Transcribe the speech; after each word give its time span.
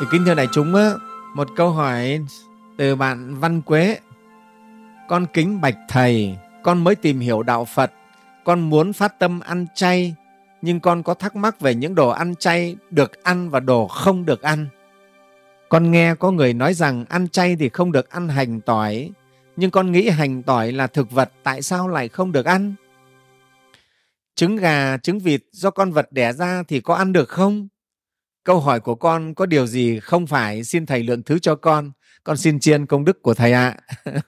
Thì 0.00 0.06
kính 0.10 0.24
thưa 0.24 0.34
đại 0.34 0.48
chúng, 0.52 0.74
á, 0.74 0.90
một 1.34 1.48
câu 1.56 1.70
hỏi 1.70 2.20
từ 2.76 2.96
bạn 2.96 3.34
Văn 3.34 3.62
Quế. 3.62 3.98
Con 5.08 5.26
kính 5.32 5.60
bạch 5.60 5.76
thầy, 5.88 6.36
con 6.62 6.84
mới 6.84 6.94
tìm 6.94 7.20
hiểu 7.20 7.42
đạo 7.42 7.64
Phật, 7.64 7.92
con 8.44 8.60
muốn 8.70 8.92
phát 8.92 9.18
tâm 9.18 9.40
ăn 9.40 9.66
chay, 9.74 10.14
nhưng 10.62 10.80
con 10.80 11.02
có 11.02 11.14
thắc 11.14 11.36
mắc 11.36 11.60
về 11.60 11.74
những 11.74 11.94
đồ 11.94 12.08
ăn 12.08 12.34
chay 12.34 12.76
được 12.90 13.22
ăn 13.22 13.50
và 13.50 13.60
đồ 13.60 13.86
không 13.86 14.24
được 14.24 14.42
ăn. 14.42 14.68
Con 15.68 15.90
nghe 15.90 16.14
có 16.14 16.30
người 16.30 16.54
nói 16.54 16.74
rằng 16.74 17.04
ăn 17.08 17.28
chay 17.28 17.56
thì 17.56 17.68
không 17.68 17.92
được 17.92 18.10
ăn 18.10 18.28
hành 18.28 18.60
tỏi, 18.60 19.10
nhưng 19.56 19.70
con 19.70 19.92
nghĩ 19.92 20.08
hành 20.08 20.42
tỏi 20.42 20.72
là 20.72 20.86
thực 20.86 21.10
vật, 21.10 21.32
tại 21.42 21.62
sao 21.62 21.88
lại 21.88 22.08
không 22.08 22.32
được 22.32 22.46
ăn? 22.46 22.74
Trứng 24.34 24.56
gà, 24.56 24.96
trứng 24.96 25.18
vịt 25.18 25.42
do 25.52 25.70
con 25.70 25.92
vật 25.92 26.12
đẻ 26.12 26.32
ra 26.32 26.62
thì 26.68 26.80
có 26.80 26.94
ăn 26.94 27.12
được 27.12 27.28
không? 27.28 27.68
Câu 28.46 28.60
hỏi 28.60 28.80
của 28.80 28.94
con 28.94 29.34
có 29.34 29.46
điều 29.46 29.66
gì 29.66 30.00
không 30.00 30.26
phải, 30.26 30.64
xin 30.64 30.86
Thầy 30.86 31.02
lượng 31.02 31.22
thứ 31.22 31.38
cho 31.38 31.54
con. 31.54 31.92
Con 32.24 32.36
xin 32.36 32.60
chiên 32.60 32.86
công 32.86 33.04
đức 33.04 33.22
của 33.22 33.34
Thầy 33.34 33.52
ạ. 33.52 33.76
À. 34.04 34.12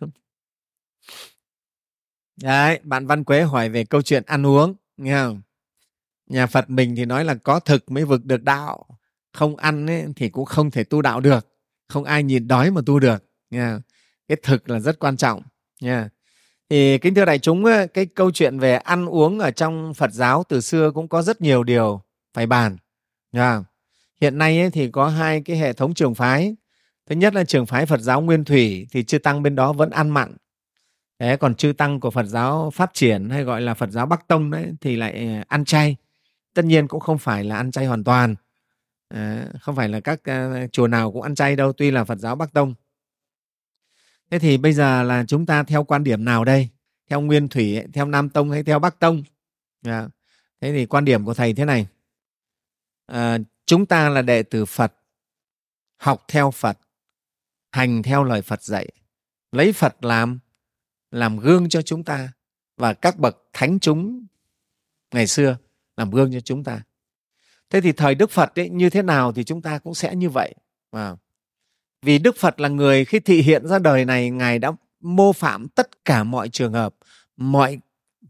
Đấy, 2.42 2.80
bạn 2.82 3.06
Văn 3.06 3.24
Quế 3.24 3.42
hỏi 3.42 3.68
về 3.68 3.84
câu 3.84 4.02
chuyện 4.02 4.22
ăn 4.26 4.46
uống, 4.46 4.74
nghe 4.96 5.14
không? 5.14 5.42
Nhà 6.26 6.46
Phật 6.46 6.70
mình 6.70 6.96
thì 6.96 7.04
nói 7.04 7.24
là 7.24 7.34
có 7.34 7.60
thực 7.60 7.90
mới 7.90 8.04
vực 8.04 8.24
được 8.24 8.42
đạo, 8.42 8.86
không 9.32 9.56
ăn 9.56 9.86
ấy, 9.86 10.04
thì 10.16 10.28
cũng 10.28 10.44
không 10.44 10.70
thể 10.70 10.84
tu 10.84 11.02
đạo 11.02 11.20
được, 11.20 11.46
không 11.88 12.04
ai 12.04 12.22
nhìn 12.22 12.48
đói 12.48 12.70
mà 12.70 12.80
tu 12.86 12.98
được. 12.98 13.24
Nghe 13.50 13.70
không? 13.70 13.80
Cái 14.28 14.38
thực 14.42 14.70
là 14.70 14.80
rất 14.80 14.98
quan 14.98 15.16
trọng. 15.16 15.42
Nha. 15.80 16.08
Thì 16.70 16.98
kính 16.98 17.14
thưa 17.14 17.24
đại 17.24 17.38
chúng, 17.38 17.64
cái 17.94 18.06
câu 18.06 18.30
chuyện 18.30 18.58
về 18.58 18.76
ăn 18.76 19.06
uống 19.06 19.38
ở 19.38 19.50
trong 19.50 19.94
Phật 19.94 20.12
giáo 20.12 20.44
từ 20.48 20.60
xưa 20.60 20.90
cũng 20.90 21.08
có 21.08 21.22
rất 21.22 21.40
nhiều 21.40 21.64
điều 21.64 22.02
phải 22.34 22.46
bàn. 22.46 22.76
Nghe 23.32 23.40
không? 23.40 23.64
Hiện 24.20 24.38
nay 24.38 24.60
ấy, 24.60 24.70
thì 24.70 24.90
có 24.90 25.08
hai 25.08 25.40
cái 25.40 25.56
hệ 25.56 25.72
thống 25.72 25.94
trường 25.94 26.14
phái. 26.14 26.56
Thứ 27.06 27.14
nhất 27.14 27.34
là 27.34 27.44
trường 27.44 27.66
phái 27.66 27.86
phật 27.86 28.00
giáo 28.00 28.20
nguyên 28.20 28.44
thủy 28.44 28.86
thì 28.90 29.04
chư 29.04 29.18
tăng 29.18 29.42
bên 29.42 29.54
đó 29.54 29.72
vẫn 29.72 29.90
ăn 29.90 30.10
mặn. 30.10 30.36
Đấy, 31.18 31.36
còn 31.36 31.54
chư 31.54 31.72
tăng 31.72 32.00
của 32.00 32.10
phật 32.10 32.26
giáo 32.26 32.70
phát 32.70 32.90
triển 32.94 33.30
hay 33.30 33.44
gọi 33.44 33.60
là 33.60 33.74
phật 33.74 33.90
giáo 33.90 34.06
bắc 34.06 34.28
tông 34.28 34.50
đấy 34.50 34.72
thì 34.80 34.96
lại 34.96 35.26
ờ, 35.26 35.44
ăn 35.48 35.64
chay. 35.64 35.96
Tất 36.54 36.64
nhiên 36.64 36.88
cũng 36.88 37.00
không 37.00 37.18
phải 37.18 37.44
là 37.44 37.56
ăn 37.56 37.70
chay 37.70 37.86
hoàn 37.86 38.04
toàn. 38.04 38.34
À, 39.08 39.46
không 39.60 39.76
phải 39.76 39.88
là 39.88 40.00
các 40.00 40.20
uh, 40.30 40.72
chùa 40.72 40.86
nào 40.86 41.12
cũng 41.12 41.22
ăn 41.22 41.34
chay 41.34 41.56
đâu 41.56 41.72
tuy 41.72 41.90
là 41.90 42.04
phật 42.04 42.18
giáo 42.18 42.36
bắc 42.36 42.52
tông. 42.52 42.74
Thế 44.30 44.38
thì 44.38 44.58
bây 44.58 44.72
giờ 44.72 45.02
là 45.02 45.24
chúng 45.28 45.46
ta 45.46 45.62
theo 45.62 45.84
quan 45.84 46.04
điểm 46.04 46.24
nào 46.24 46.44
đây? 46.44 46.68
Theo 47.10 47.20
nguyên 47.20 47.48
thủy 47.48 47.82
theo 47.92 48.06
nam 48.06 48.28
tông 48.28 48.50
hay 48.50 48.62
theo 48.62 48.78
bắc 48.78 48.98
tông? 48.98 49.22
À, 49.82 50.08
thế 50.60 50.72
thì 50.72 50.86
quan 50.86 51.04
điểm 51.04 51.24
của 51.24 51.34
thầy 51.34 51.54
thế 51.54 51.64
này. 51.64 51.86
À, 53.06 53.38
chúng 53.68 53.86
ta 53.86 54.08
là 54.08 54.22
đệ 54.22 54.42
tử 54.42 54.64
phật 54.64 54.94
học 55.96 56.24
theo 56.28 56.50
phật 56.50 56.78
hành 57.72 58.02
theo 58.02 58.24
lời 58.24 58.42
phật 58.42 58.62
dạy 58.62 58.88
lấy 59.52 59.72
phật 59.72 60.04
làm 60.04 60.38
làm 61.10 61.38
gương 61.38 61.68
cho 61.68 61.82
chúng 61.82 62.04
ta 62.04 62.32
và 62.76 62.94
các 62.94 63.18
bậc 63.18 63.36
thánh 63.52 63.78
chúng 63.80 64.26
ngày 65.14 65.26
xưa 65.26 65.56
làm 65.96 66.10
gương 66.10 66.32
cho 66.32 66.40
chúng 66.40 66.64
ta. 66.64 66.82
Thế 67.70 67.80
thì 67.80 67.92
thời 67.92 68.14
đức 68.14 68.30
phật 68.30 68.58
ấy, 68.58 68.68
như 68.70 68.90
thế 68.90 69.02
nào 69.02 69.32
thì 69.32 69.44
chúng 69.44 69.62
ta 69.62 69.78
cũng 69.78 69.94
sẽ 69.94 70.16
như 70.16 70.30
vậy. 70.30 70.54
À. 70.90 71.16
vì 72.02 72.18
đức 72.18 72.36
phật 72.36 72.60
là 72.60 72.68
người 72.68 73.04
khi 73.04 73.20
thị 73.20 73.42
hiện 73.42 73.66
ra 73.66 73.78
đời 73.78 74.04
này 74.04 74.30
ngài 74.30 74.58
đã 74.58 74.72
mô 75.00 75.32
phạm 75.32 75.68
tất 75.68 76.04
cả 76.04 76.24
mọi 76.24 76.48
trường 76.48 76.72
hợp 76.72 76.94
mọi 77.36 77.78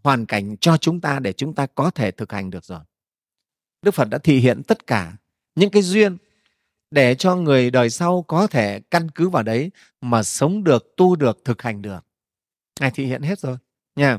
hoàn 0.02 0.26
cảnh 0.26 0.56
cho 0.56 0.76
chúng 0.76 1.00
ta 1.00 1.18
để 1.18 1.32
chúng 1.32 1.54
ta 1.54 1.66
có 1.66 1.90
thể 1.90 2.10
thực 2.10 2.32
hành 2.32 2.50
được 2.50 2.64
rồi. 2.64 2.80
Đức 3.82 3.94
phật 3.94 4.04
đã 4.04 4.18
thị 4.18 4.38
hiện 4.38 4.62
tất 4.62 4.86
cả 4.86 5.16
những 5.58 5.70
cái 5.70 5.82
duyên 5.82 6.16
để 6.90 7.14
cho 7.14 7.36
người 7.36 7.70
đời 7.70 7.90
sau 7.90 8.22
có 8.22 8.46
thể 8.46 8.80
căn 8.90 9.10
cứ 9.10 9.28
vào 9.28 9.42
đấy 9.42 9.70
mà 10.00 10.22
sống 10.22 10.64
được, 10.64 10.96
tu 10.96 11.16
được, 11.16 11.44
thực 11.44 11.62
hành 11.62 11.82
được. 11.82 12.04
Ngài 12.80 12.90
thị 12.90 13.06
hiện 13.06 13.22
hết 13.22 13.38
rồi. 13.38 13.56
Nha. 13.96 14.18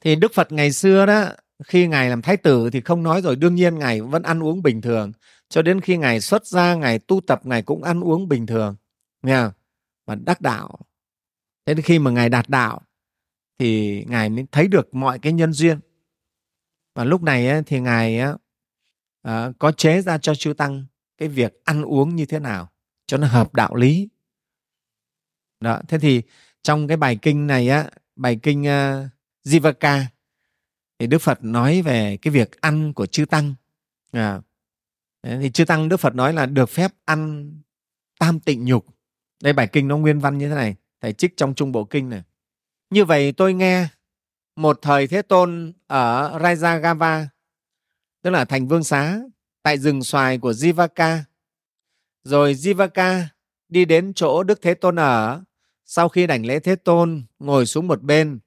Thì 0.00 0.16
Đức 0.16 0.34
Phật 0.34 0.52
ngày 0.52 0.72
xưa 0.72 1.06
đó, 1.06 1.24
khi 1.64 1.86
Ngài 1.86 2.10
làm 2.10 2.22
thái 2.22 2.36
tử 2.36 2.70
thì 2.70 2.80
không 2.80 3.02
nói 3.02 3.22
rồi, 3.22 3.36
đương 3.36 3.54
nhiên 3.54 3.78
Ngài 3.78 4.00
vẫn 4.00 4.22
ăn 4.22 4.42
uống 4.42 4.62
bình 4.62 4.80
thường. 4.80 5.12
Cho 5.48 5.62
đến 5.62 5.80
khi 5.80 5.96
Ngài 5.96 6.20
xuất 6.20 6.46
gia, 6.46 6.74
Ngài 6.74 6.98
tu 6.98 7.20
tập, 7.20 7.40
Ngài 7.46 7.62
cũng 7.62 7.82
ăn 7.82 8.00
uống 8.00 8.28
bình 8.28 8.46
thường. 8.46 8.76
Nha. 9.22 9.52
Và 10.06 10.14
đắc 10.14 10.40
đạo. 10.40 10.78
Thế 11.66 11.74
đến 11.74 11.82
khi 11.82 11.98
mà 11.98 12.10
Ngài 12.10 12.28
đạt 12.28 12.48
đạo 12.48 12.80
thì 13.58 14.04
Ngài 14.08 14.28
mới 14.28 14.44
thấy 14.52 14.68
được 14.68 14.94
mọi 14.94 15.18
cái 15.18 15.32
nhân 15.32 15.52
duyên. 15.52 15.78
Và 16.94 17.04
lúc 17.04 17.22
này 17.22 17.62
thì 17.66 17.80
Ngài 17.80 18.20
à, 19.24 19.52
có 19.58 19.72
chế 19.72 20.02
ra 20.02 20.18
cho 20.18 20.34
chư 20.34 20.52
tăng 20.52 20.84
cái 21.18 21.28
việc 21.28 21.64
ăn 21.64 21.82
uống 21.82 22.16
như 22.16 22.26
thế 22.26 22.38
nào 22.38 22.68
cho 23.06 23.16
nó 23.16 23.26
hợp 23.26 23.54
đạo 23.54 23.74
lý. 23.74 24.08
Đó 25.60 25.80
thế 25.88 25.98
thì 25.98 26.22
trong 26.62 26.88
cái 26.88 26.96
bài 26.96 27.18
kinh 27.22 27.46
này 27.46 27.68
á 27.68 27.90
bài 28.16 28.38
kinh 28.42 28.64
ờ, 28.64 29.04
uh, 29.04 29.10
Jivaka 29.48 30.04
thì 30.98 31.06
Đức 31.06 31.18
Phật 31.18 31.44
nói 31.44 31.82
về 31.82 32.16
cái 32.16 32.32
việc 32.32 32.60
ăn 32.60 32.92
của 32.92 33.06
chư 33.06 33.24
tăng. 33.24 33.54
À, 34.12 34.40
thì 35.22 35.50
chư 35.50 35.64
tăng 35.64 35.88
Đức 35.88 35.96
Phật 35.96 36.14
nói 36.14 36.32
là 36.32 36.46
được 36.46 36.68
phép 36.68 36.92
ăn 37.04 37.52
tam 38.18 38.40
tịnh 38.40 38.64
nhục. 38.64 38.86
Đây 39.42 39.52
bài 39.52 39.68
kinh 39.72 39.88
nó 39.88 39.96
nguyên 39.96 40.20
văn 40.20 40.38
như 40.38 40.48
thế 40.48 40.54
này 40.54 40.76
thầy 41.00 41.12
trích 41.12 41.36
trong 41.36 41.54
trung 41.54 41.72
bộ 41.72 41.84
kinh 41.84 42.10
này. 42.10 42.22
Như 42.90 43.04
vậy 43.04 43.32
tôi 43.32 43.54
nghe 43.54 43.88
một 44.56 44.78
thời 44.82 45.06
thế 45.06 45.22
tôn 45.22 45.72
ở 45.86 46.38
Rajagava 46.38 47.26
tức 48.24 48.30
là 48.30 48.44
thành 48.44 48.68
vương 48.68 48.84
xá 48.84 49.20
tại 49.62 49.78
rừng 49.78 50.02
xoài 50.02 50.38
của 50.38 50.52
Jivaka. 50.52 51.18
Rồi 52.22 52.54
Jivaka 52.54 53.22
đi 53.68 53.84
đến 53.84 54.12
chỗ 54.14 54.42
Đức 54.42 54.62
Thế 54.62 54.74
Tôn 54.74 54.96
ở. 54.96 55.42
Sau 55.84 56.08
khi 56.08 56.26
đảnh 56.26 56.46
lễ 56.46 56.60
Thế 56.60 56.76
Tôn, 56.76 57.24
ngồi 57.38 57.66
xuống 57.66 57.86
một 57.86 58.02
bên 58.02 58.38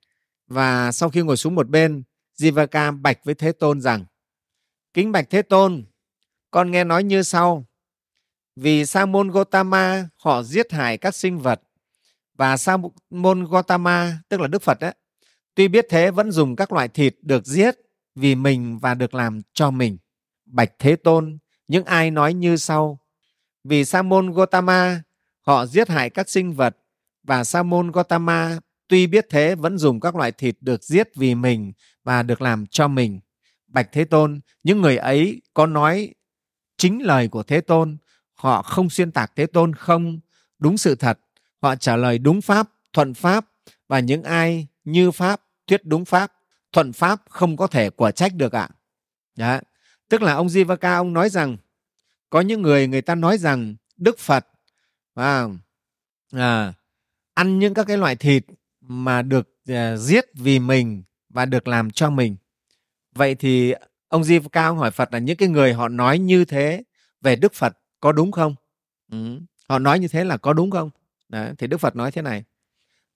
và 0.48 0.92
sau 0.92 1.10
khi 1.10 1.22
ngồi 1.22 1.38
xuống 1.38 1.56
một 1.56 1.70
bên, 1.70 2.04
Jivaka 2.40 3.02
bạch 3.02 3.24
với 3.24 3.36
Thế 3.36 3.52
Tôn 3.52 3.82
rằng 3.82 4.06
Kính 4.94 5.12
bạch 5.12 5.30
Thế 5.30 5.42
Tôn, 5.42 5.86
con 6.52 6.72
nghe 6.72 6.84
nói 6.84 7.04
như 7.04 7.24
sau. 7.24 7.66
Vì 8.56 8.86
Sa 8.86 9.06
môn 9.06 9.32
Gotama 9.32 10.10
họ 10.16 10.44
giết 10.44 10.72
hại 10.72 10.98
các 10.98 11.16
sinh 11.16 11.40
vật 11.40 11.62
và 12.34 12.58
Sa 12.58 12.78
môn 13.10 13.44
Gotama 13.44 14.20
tức 14.30 14.42
là 14.42 14.48
Đức 14.48 14.62
Phật 14.62 14.80
ấy, 14.80 14.94
tuy 15.56 15.68
biết 15.68 15.86
thế 15.90 16.12
vẫn 16.12 16.32
dùng 16.32 16.56
các 16.56 16.72
loại 16.72 16.88
thịt 16.88 17.16
được 17.22 17.46
giết 17.46 17.76
vì 18.18 18.36
mình 18.36 18.80
và 18.80 18.94
được 18.94 19.14
làm 19.14 19.42
cho 19.54 19.72
mình. 19.72 19.98
Bạch 20.46 20.72
Thế 20.80 20.96
Tôn, 20.96 21.38
những 21.68 21.86
ai 21.86 22.12
nói 22.12 22.34
như 22.34 22.58
sau. 22.58 23.00
Vì 23.64 23.86
Sa 23.86 24.02
môn 24.02 24.32
Gotama, 24.32 25.02
họ 25.42 25.66
giết 25.66 25.90
hại 25.90 26.10
các 26.10 26.30
sinh 26.30 26.54
vật 26.54 26.78
và 27.24 27.44
Sa 27.44 27.64
môn 27.64 27.92
Gotama 27.92 28.60
tuy 28.88 29.08
biết 29.08 29.28
thế 29.30 29.56
vẫn 29.56 29.78
dùng 29.78 30.00
các 30.00 30.16
loại 30.16 30.32
thịt 30.32 30.56
được 30.62 30.84
giết 30.84 31.16
vì 31.16 31.36
mình 31.36 31.74
và 32.04 32.24
được 32.24 32.42
làm 32.42 32.66
cho 32.68 32.88
mình. 32.88 33.20
Bạch 33.68 33.92
Thế 33.92 34.06
Tôn, 34.06 34.40
những 34.64 34.82
người 34.82 34.98
ấy 34.98 35.42
có 35.54 35.66
nói 35.66 36.14
chính 36.78 37.04
lời 37.04 37.28
của 37.28 37.44
Thế 37.44 37.62
Tôn, 37.62 37.98
họ 38.34 38.62
không 38.62 38.90
xuyên 38.90 39.12
tạc 39.12 39.32
Thế 39.36 39.46
Tôn 39.46 39.74
không 39.74 40.20
đúng 40.60 40.78
sự 40.78 40.96
thật, 40.96 41.20
họ 41.62 41.76
trả 41.76 41.96
lời 41.96 42.18
đúng 42.18 42.42
pháp, 42.42 42.70
thuận 42.94 43.14
pháp 43.14 43.46
và 43.88 44.00
những 44.00 44.24
ai 44.24 44.68
như 44.84 45.12
pháp, 45.12 45.42
thuyết 45.68 45.86
đúng 45.86 46.06
pháp 46.06 46.32
thuận 46.72 46.94
pháp 46.94 47.22
không 47.30 47.58
có 47.58 47.68
thể 47.68 47.90
quả 47.90 48.12
trách 48.12 48.36
được 48.36 48.54
ạ. 48.54 48.70
À. 49.38 49.62
Tức 50.10 50.22
là 50.22 50.34
ông 50.34 50.48
Jivaka 50.48 50.98
ông 50.98 51.14
nói 51.14 51.30
rằng 51.30 51.58
có 52.30 52.42
những 52.42 52.62
người 52.62 52.88
người 52.88 53.02
ta 53.02 53.16
nói 53.16 53.38
rằng 53.38 53.76
Đức 53.98 54.20
Phật 54.20 54.48
à, 55.16 55.46
à, 56.32 56.74
ăn 57.34 57.60
những 57.60 57.74
các 57.74 57.88
cái 57.88 57.98
loại 57.98 58.16
thịt 58.16 58.46
mà 58.82 59.22
được 59.22 59.50
à, 59.68 59.98
giết 59.98 60.26
vì 60.34 60.60
mình 60.60 61.04
và 61.30 61.46
được 61.46 61.68
làm 61.68 61.92
cho 61.92 62.10
mình. 62.10 62.36
Vậy 63.16 63.36
thì 63.36 63.74
ông 64.08 64.22
Jivaka 64.22 64.68
ông 64.68 64.78
hỏi 64.78 64.92
Phật 64.92 65.14
là 65.14 65.20
những 65.20 65.38
cái 65.38 65.50
người 65.50 65.74
họ 65.74 65.88
nói 65.88 66.20
như 66.20 66.46
thế 66.46 66.84
về 67.22 67.36
Đức 67.36 67.54
Phật 67.54 67.78
có 68.00 68.12
đúng 68.12 68.32
không? 68.32 68.56
Ừ. 69.12 69.40
Họ 69.70 69.80
nói 69.80 70.00
như 70.00 70.08
thế 70.08 70.24
là 70.24 70.38
có 70.38 70.54
đúng 70.54 70.72
không? 70.72 70.90
Đấy, 71.30 71.54
thì 71.58 71.68
Đức 71.68 71.78
Phật 71.78 71.96
nói 71.96 72.12
thế 72.12 72.22
này. 72.22 72.44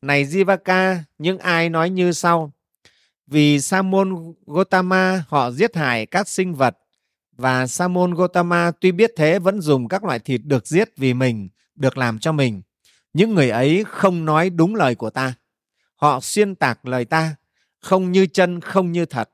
Này 0.02 0.26
Jivaka, 0.26 0.98
những 1.18 1.38
ai 1.38 1.70
nói 1.70 1.90
như 1.90 2.12
sau 2.12 2.52
vì 3.32 3.60
Sa 3.60 3.82
môn 3.82 4.34
Gotama 4.46 5.24
họ 5.28 5.52
giết 5.52 5.76
hại 5.76 6.06
các 6.06 6.28
sinh 6.28 6.54
vật 6.54 6.78
và 7.38 7.68
Sa 7.68 7.88
môn 7.88 8.14
Gotama 8.14 8.72
tuy 8.82 8.92
biết 8.92 9.12
thế 9.18 9.40
vẫn 9.40 9.62
dùng 9.62 9.88
các 9.88 10.04
loại 10.04 10.20
thịt 10.20 10.42
được 10.44 10.68
giết 10.68 10.90
vì 10.98 11.14
mình, 11.14 11.50
được 11.76 11.98
làm 11.98 12.20
cho 12.20 12.32
mình. 12.32 12.62
Những 13.14 13.36
người 13.36 13.50
ấy 13.50 13.84
không 13.88 14.26
nói 14.26 14.50
đúng 14.50 14.76
lời 14.76 14.96
của 14.96 15.10
ta. 15.10 15.34
Họ 15.96 16.20
xuyên 16.20 16.56
tạc 16.56 16.86
lời 16.86 17.06
ta, 17.06 17.36
không 17.80 18.12
như 18.12 18.26
chân, 18.26 18.62
không 18.62 18.92
như 18.92 19.06
thật. 19.06 19.30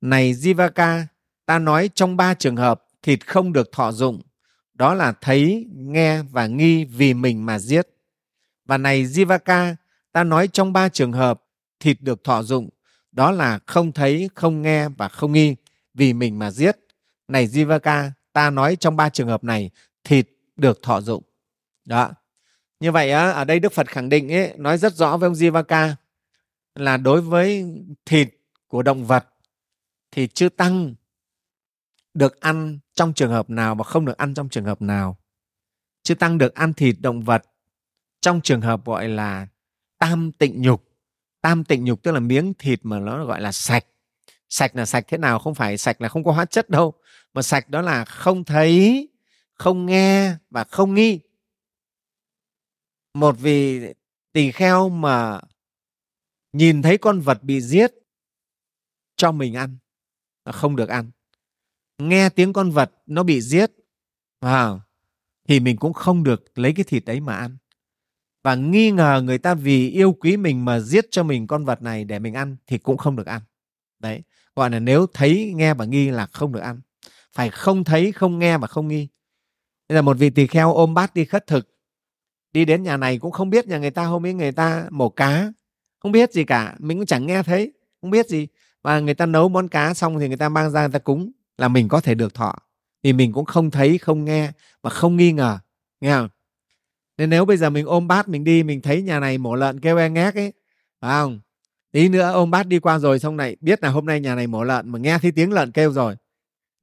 Này 0.00 0.32
Jivaka, 0.32 1.04
ta 1.46 1.58
nói 1.58 1.90
trong 1.94 2.16
ba 2.16 2.34
trường 2.34 2.56
hợp 2.56 2.82
thịt 3.02 3.26
không 3.26 3.52
được 3.52 3.72
thọ 3.72 3.92
dụng, 3.92 4.22
đó 4.74 4.94
là 4.94 5.12
thấy, 5.20 5.66
nghe 5.72 6.22
và 6.22 6.46
nghi 6.46 6.84
vì 6.84 7.14
mình 7.14 7.46
mà 7.46 7.58
giết. 7.58 7.88
Và 8.66 8.78
này 8.78 9.04
Jivaka, 9.04 9.74
ta 10.12 10.24
nói 10.24 10.48
trong 10.48 10.72
ba 10.72 10.88
trường 10.88 11.12
hợp 11.12 11.42
thịt 11.80 11.96
được 12.00 12.24
thọ 12.24 12.42
dụng, 12.42 12.68
đó 13.20 13.30
là 13.30 13.58
không 13.66 13.92
thấy, 13.92 14.30
không 14.34 14.62
nghe 14.62 14.88
và 14.88 15.08
không 15.08 15.32
nghi 15.32 15.56
vì 15.94 16.12
mình 16.12 16.38
mà 16.38 16.50
giết. 16.50 16.76
Này 17.28 17.46
Jivaka, 17.46 18.10
ta 18.32 18.50
nói 18.50 18.76
trong 18.76 18.96
ba 18.96 19.08
trường 19.08 19.28
hợp 19.28 19.44
này, 19.44 19.70
thịt 20.04 20.28
được 20.56 20.82
thọ 20.82 21.00
dụng. 21.00 21.22
Đó. 21.84 22.10
Như 22.80 22.92
vậy 22.92 23.10
á, 23.10 23.30
ở 23.30 23.44
đây 23.44 23.60
đức 23.60 23.72
phật 23.72 23.88
khẳng 23.88 24.08
định 24.08 24.32
ấy, 24.32 24.54
nói 24.56 24.78
rất 24.78 24.94
rõ 24.94 25.16
với 25.16 25.26
ông 25.26 25.34
jivaka 25.34 25.94
là 26.74 26.96
đối 26.96 27.20
với 27.20 27.64
thịt 28.04 28.28
của 28.68 28.82
động 28.82 29.06
vật 29.06 29.26
thì 30.10 30.28
chư 30.28 30.48
tăng 30.48 30.94
được 32.14 32.40
ăn 32.40 32.78
trong 32.94 33.12
trường 33.12 33.30
hợp 33.30 33.50
nào 33.50 33.74
và 33.74 33.84
không 33.84 34.04
được 34.04 34.16
ăn 34.16 34.34
trong 34.34 34.48
trường 34.48 34.64
hợp 34.64 34.82
nào. 34.82 35.16
Chư 36.02 36.14
tăng 36.14 36.38
được 36.38 36.54
ăn 36.54 36.74
thịt 36.74 36.96
động 37.00 37.22
vật 37.22 37.42
trong 38.20 38.40
trường 38.40 38.60
hợp 38.60 38.84
gọi 38.84 39.08
là 39.08 39.46
tam 39.98 40.32
tịnh 40.32 40.62
nhục 40.62 40.89
tam 41.40 41.64
tịnh 41.64 41.84
nhục, 41.84 42.02
tức 42.02 42.12
là 42.12 42.20
miếng 42.20 42.54
thịt 42.58 42.80
mà 42.82 42.98
nó 42.98 43.24
gọi 43.24 43.40
là 43.40 43.52
sạch. 43.52 43.84
Sạch 44.48 44.76
là 44.76 44.86
sạch 44.86 45.04
thế 45.08 45.18
nào? 45.18 45.38
Không 45.38 45.54
phải 45.54 45.78
sạch 45.78 46.00
là 46.00 46.08
không 46.08 46.24
có 46.24 46.32
hóa 46.32 46.44
chất 46.44 46.70
đâu, 46.70 46.94
mà 47.34 47.42
sạch 47.42 47.68
đó 47.68 47.80
là 47.80 48.04
không 48.04 48.44
thấy, 48.44 49.08
không 49.54 49.86
nghe 49.86 50.36
và 50.50 50.64
không 50.64 50.94
nghi. 50.94 51.20
Một 53.14 53.38
vị 53.38 53.80
tỳ 54.32 54.52
kheo 54.52 54.88
mà 54.88 55.40
nhìn 56.52 56.82
thấy 56.82 56.98
con 56.98 57.20
vật 57.20 57.42
bị 57.42 57.60
giết 57.60 57.90
cho 59.16 59.32
mình 59.32 59.56
ăn 59.56 59.78
là 60.44 60.52
không 60.52 60.76
được 60.76 60.88
ăn. 60.88 61.10
Nghe 61.98 62.28
tiếng 62.28 62.52
con 62.52 62.70
vật 62.70 62.92
nó 63.06 63.22
bị 63.22 63.40
giết 63.40 63.70
vào 64.40 64.80
thì 65.48 65.60
mình 65.60 65.76
cũng 65.76 65.92
không 65.92 66.24
được 66.24 66.58
lấy 66.58 66.72
cái 66.76 66.84
thịt 66.84 67.04
đấy 67.04 67.20
mà 67.20 67.36
ăn 67.36 67.56
và 68.42 68.54
nghi 68.54 68.90
ngờ 68.90 69.22
người 69.24 69.38
ta 69.38 69.54
vì 69.54 69.90
yêu 69.90 70.12
quý 70.12 70.36
mình 70.36 70.64
mà 70.64 70.80
giết 70.80 71.06
cho 71.10 71.22
mình 71.22 71.46
con 71.46 71.64
vật 71.64 71.82
này 71.82 72.04
để 72.04 72.18
mình 72.18 72.34
ăn 72.34 72.56
thì 72.66 72.78
cũng 72.78 72.96
không 72.96 73.16
được 73.16 73.26
ăn. 73.26 73.40
Đấy, 73.98 74.22
gọi 74.56 74.70
là 74.70 74.78
nếu 74.78 75.06
thấy, 75.14 75.52
nghe 75.56 75.74
và 75.74 75.84
nghi 75.84 76.10
là 76.10 76.26
không 76.26 76.52
được 76.52 76.60
ăn. 76.60 76.80
Phải 77.32 77.50
không 77.50 77.84
thấy, 77.84 78.12
không 78.12 78.38
nghe 78.38 78.58
và 78.58 78.66
không 78.66 78.88
nghi. 78.88 79.08
Đây 79.88 79.96
là 79.96 80.02
một 80.02 80.16
vị 80.18 80.30
tỳ 80.30 80.46
kheo 80.46 80.74
ôm 80.74 80.94
bát 80.94 81.14
đi 81.14 81.24
khất 81.24 81.46
thực. 81.46 81.68
Đi 82.52 82.64
đến 82.64 82.82
nhà 82.82 82.96
này 82.96 83.18
cũng 83.18 83.32
không 83.32 83.50
biết 83.50 83.66
nhà 83.66 83.78
người 83.78 83.90
ta, 83.90 84.04
hôm 84.04 84.26
ấy 84.26 84.34
người 84.34 84.52
ta 84.52 84.86
mổ 84.90 85.08
cá. 85.08 85.52
Không 85.98 86.12
biết 86.12 86.32
gì 86.32 86.44
cả, 86.44 86.74
mình 86.78 86.98
cũng 86.98 87.06
chẳng 87.06 87.26
nghe 87.26 87.42
thấy, 87.42 87.72
không 88.00 88.10
biết 88.10 88.28
gì. 88.28 88.48
Và 88.82 89.00
người 89.00 89.14
ta 89.14 89.26
nấu 89.26 89.48
món 89.48 89.68
cá 89.68 89.94
xong 89.94 90.18
thì 90.18 90.28
người 90.28 90.36
ta 90.36 90.48
mang 90.48 90.70
ra, 90.70 90.80
người 90.80 90.92
ta 90.92 90.98
cúng 90.98 91.32
là 91.58 91.68
mình 91.68 91.88
có 91.88 92.00
thể 92.00 92.14
được 92.14 92.34
thọ. 92.34 92.54
Thì 93.02 93.12
mình 93.12 93.32
cũng 93.32 93.44
không 93.44 93.70
thấy, 93.70 93.98
không 93.98 94.24
nghe 94.24 94.52
và 94.82 94.90
không 94.90 95.16
nghi 95.16 95.32
ngờ, 95.32 95.58
nghe 96.00 96.12
không? 96.12 96.28
Nên 97.20 97.30
nếu 97.30 97.44
bây 97.44 97.56
giờ 97.56 97.70
mình 97.70 97.86
ôm 97.86 98.08
bát 98.08 98.28
mình 98.28 98.44
đi 98.44 98.62
mình 98.62 98.80
thấy 98.80 99.02
nhà 99.02 99.20
này 99.20 99.38
mổ 99.38 99.54
lợn 99.54 99.80
kêu 99.80 99.96
e 99.96 100.10
ngác 100.10 100.34
ấy 100.34 100.52
phải 101.00 101.10
không? 101.10 101.40
Tí 101.92 102.08
nữa 102.08 102.30
ôm 102.32 102.50
bát 102.50 102.66
đi 102.66 102.78
qua 102.78 102.98
rồi 102.98 103.18
xong 103.18 103.36
này 103.36 103.56
biết 103.60 103.82
là 103.82 103.88
hôm 103.88 104.06
nay 104.06 104.20
nhà 104.20 104.34
này 104.34 104.46
mổ 104.46 104.64
lợn 104.64 104.88
mà 104.88 104.98
nghe 104.98 105.18
thấy 105.18 105.32
tiếng 105.32 105.52
lợn 105.52 105.72
kêu 105.72 105.92
rồi. 105.92 106.16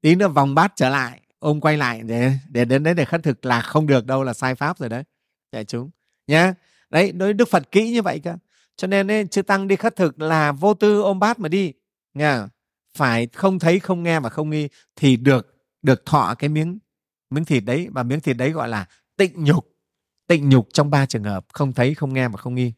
Tí 0.01 0.15
nữa 0.15 0.27
vòng 0.27 0.55
bát 0.55 0.73
trở 0.75 0.89
lại 0.89 1.21
ôm 1.39 1.61
quay 1.61 1.77
lại 1.77 2.01
để 2.03 2.31
để 2.49 2.65
đến 2.65 2.83
đấy 2.83 2.93
để 2.93 3.05
khất 3.05 3.23
thực 3.23 3.45
là 3.45 3.61
không 3.61 3.87
được 3.87 4.05
đâu 4.05 4.23
là 4.23 4.33
sai 4.33 4.55
pháp 4.55 4.77
rồi 4.79 4.89
đấy. 4.89 5.03
Đại 5.51 5.65
chúng 5.65 5.89
nhá. 6.27 6.53
Đấy 6.89 7.11
đối 7.11 7.33
đức 7.33 7.49
phật 7.49 7.71
kỹ 7.71 7.91
như 7.91 8.01
vậy 8.01 8.19
cơ. 8.19 8.35
Cho 8.75 8.87
nên 8.87 9.11
ấy, 9.11 9.27
chư 9.27 9.41
tăng 9.41 9.67
đi 9.67 9.75
khất 9.75 9.95
thực 9.95 10.21
là 10.21 10.51
vô 10.51 10.73
tư 10.73 11.01
ôm 11.01 11.19
bát 11.19 11.39
mà 11.39 11.49
đi 11.49 11.73
nha 12.13 12.47
phải 12.97 13.27
không 13.33 13.59
thấy 13.59 13.79
không 13.79 14.03
nghe 14.03 14.19
và 14.19 14.29
không 14.29 14.49
nghi 14.49 14.69
thì 14.95 15.17
được 15.17 15.55
được 15.81 16.05
thọ 16.05 16.35
cái 16.39 16.49
miếng 16.49 16.79
miếng 17.29 17.45
thịt 17.45 17.63
đấy. 17.65 17.87
Và 17.91 18.03
miếng 18.03 18.19
thịt 18.19 18.37
đấy 18.37 18.51
gọi 18.51 18.69
là 18.69 18.85
tịnh 19.17 19.43
nhục 19.43 19.76
tịnh 20.27 20.49
nhục 20.49 20.67
trong 20.73 20.89
ba 20.89 21.05
trường 21.05 21.23
hợp 21.23 21.45
không 21.53 21.73
thấy 21.73 21.95
không 21.95 22.13
nghe 22.13 22.27
và 22.27 22.37
không 22.37 22.55
nghi. 22.55 22.73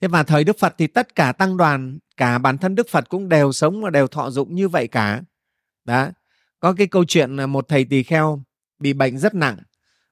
Thế 0.00 0.08
và 0.08 0.22
thời 0.22 0.44
đức 0.44 0.58
phật 0.58 0.74
thì 0.78 0.86
tất 0.86 1.14
cả 1.14 1.32
tăng 1.32 1.56
đoàn 1.56 1.98
cả 2.16 2.38
bản 2.38 2.58
thân 2.58 2.74
đức 2.74 2.88
phật 2.88 3.08
cũng 3.08 3.28
đều 3.28 3.52
sống 3.52 3.82
và 3.82 3.90
đều 3.90 4.06
thọ 4.06 4.30
dụng 4.30 4.54
như 4.54 4.68
vậy 4.68 4.88
cả. 4.88 5.22
Đó. 5.84 6.08
Có 6.60 6.72
cái 6.72 6.86
câu 6.86 7.04
chuyện 7.04 7.36
là 7.36 7.46
một 7.46 7.68
thầy 7.68 7.84
tỳ 7.84 8.02
kheo 8.02 8.42
bị 8.78 8.92
bệnh 8.92 9.18
rất 9.18 9.34
nặng 9.34 9.58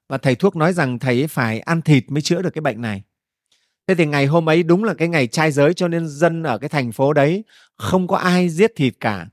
và 0.09 0.17
thầy 0.17 0.35
thuốc 0.35 0.55
nói 0.55 0.73
rằng 0.73 0.99
thầy 0.99 1.27
phải 1.27 1.59
ăn 1.59 1.81
thịt 1.81 2.11
mới 2.11 2.21
chữa 2.21 2.41
được 2.41 2.49
cái 2.53 2.61
bệnh 2.61 2.81
này. 2.81 3.03
Thế 3.87 3.95
thì 3.95 4.05
ngày 4.05 4.25
hôm 4.25 4.49
ấy 4.49 4.63
đúng 4.63 4.83
là 4.83 4.93
cái 4.93 5.07
ngày 5.07 5.27
trai 5.27 5.51
giới 5.51 5.73
cho 5.73 5.87
nên 5.87 6.07
dân 6.07 6.43
ở 6.43 6.57
cái 6.57 6.69
thành 6.69 6.91
phố 6.91 7.13
đấy 7.13 7.43
không 7.75 8.07
có 8.07 8.17
ai 8.17 8.49
giết 8.49 8.71
thịt 8.75 8.93
cả. 8.99 9.27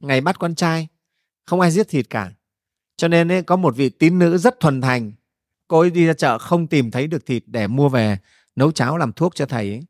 Ngày 0.00 0.20
bắt 0.20 0.38
con 0.38 0.54
trai 0.54 0.88
không 1.46 1.60
ai 1.60 1.70
giết 1.70 1.88
thịt 1.88 2.10
cả. 2.10 2.32
Cho 2.96 3.08
nên 3.08 3.32
ấy, 3.32 3.42
có 3.42 3.56
một 3.56 3.76
vị 3.76 3.88
tín 3.88 4.18
nữ 4.18 4.38
rất 4.38 4.60
thuần 4.60 4.80
thành 4.80 5.12
cô 5.68 5.80
ấy 5.80 5.90
đi 5.90 6.06
ra 6.06 6.12
chợ 6.12 6.38
không 6.38 6.66
tìm 6.66 6.90
thấy 6.90 7.06
được 7.06 7.26
thịt 7.26 7.42
để 7.46 7.66
mua 7.66 7.88
về 7.88 8.18
nấu 8.56 8.72
cháo 8.72 8.98
làm 8.98 9.12
thuốc 9.12 9.34
cho 9.34 9.46
thầy 9.46 9.70
ấy. 9.70 9.80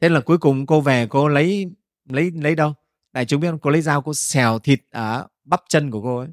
Thế 0.00 0.08
là 0.08 0.20
cuối 0.20 0.38
cùng 0.38 0.66
cô 0.66 0.80
về 0.80 1.06
cô 1.10 1.28
lấy 1.28 1.66
lấy 2.08 2.30
lấy 2.30 2.54
đâu? 2.54 2.74
Đại 3.12 3.26
chúng 3.26 3.40
biết 3.40 3.50
không? 3.50 3.58
Cô 3.58 3.70
lấy 3.70 3.82
dao 3.82 4.02
cô 4.02 4.14
xèo 4.14 4.58
thịt 4.58 4.80
ở 4.90 5.26
bắp 5.44 5.62
chân 5.68 5.90
của 5.90 6.02
cô 6.02 6.18
ấy. 6.18 6.28